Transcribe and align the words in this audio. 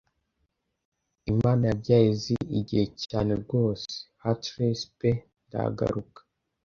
Imana 1.33 1.63
yabyaye 1.69 2.07
izi 2.15 2.35
igihe 2.59 2.85
cyane 3.05 3.31
rwose 3.43 3.91
Hatless 4.23 4.79
pe 4.97 5.09
ndahaguruka 5.45 6.19